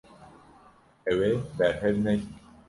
[1.11, 2.33] Ew ê berhev nekin.